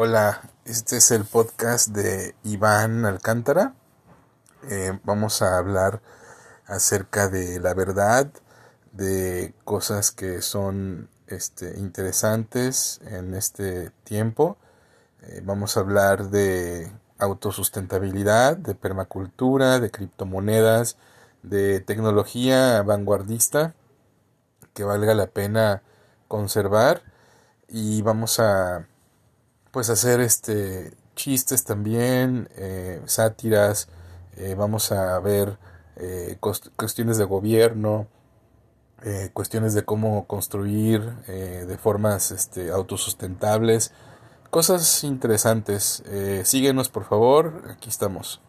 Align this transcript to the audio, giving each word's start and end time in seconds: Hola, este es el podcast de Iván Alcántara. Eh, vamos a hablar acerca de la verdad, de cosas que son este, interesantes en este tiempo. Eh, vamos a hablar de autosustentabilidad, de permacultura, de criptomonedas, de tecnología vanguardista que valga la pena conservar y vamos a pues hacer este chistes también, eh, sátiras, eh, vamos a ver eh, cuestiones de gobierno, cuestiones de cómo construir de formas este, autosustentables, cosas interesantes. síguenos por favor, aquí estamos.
Hola, 0.00 0.42
este 0.64 0.98
es 0.98 1.10
el 1.10 1.24
podcast 1.24 1.88
de 1.88 2.36
Iván 2.44 3.04
Alcántara. 3.04 3.74
Eh, 4.70 4.96
vamos 5.02 5.42
a 5.42 5.58
hablar 5.58 6.02
acerca 6.68 7.28
de 7.28 7.58
la 7.58 7.74
verdad, 7.74 8.30
de 8.92 9.54
cosas 9.64 10.12
que 10.12 10.40
son 10.40 11.08
este, 11.26 11.80
interesantes 11.80 13.00
en 13.06 13.34
este 13.34 13.90
tiempo. 14.04 14.56
Eh, 15.22 15.40
vamos 15.42 15.76
a 15.76 15.80
hablar 15.80 16.30
de 16.30 16.92
autosustentabilidad, 17.18 18.56
de 18.56 18.76
permacultura, 18.76 19.80
de 19.80 19.90
criptomonedas, 19.90 20.96
de 21.42 21.80
tecnología 21.80 22.82
vanguardista 22.82 23.74
que 24.74 24.84
valga 24.84 25.14
la 25.14 25.26
pena 25.26 25.82
conservar 26.28 27.02
y 27.66 28.00
vamos 28.02 28.38
a 28.38 28.86
pues 29.70 29.90
hacer 29.90 30.20
este 30.20 30.92
chistes 31.18 31.64
también, 31.64 32.48
eh, 32.56 33.02
sátiras, 33.04 33.88
eh, 34.36 34.54
vamos 34.56 34.92
a 34.92 35.18
ver 35.18 35.58
eh, 35.96 36.38
cuestiones 36.76 37.18
de 37.18 37.24
gobierno, 37.24 38.06
cuestiones 39.32 39.74
de 39.74 39.84
cómo 39.84 40.26
construir 40.26 41.14
de 41.26 41.78
formas 41.78 42.32
este, 42.32 42.70
autosustentables, 42.72 43.92
cosas 44.50 45.04
interesantes. 45.04 46.02
síguenos 46.42 46.88
por 46.88 47.04
favor, 47.04 47.62
aquí 47.70 47.88
estamos. 47.90 48.40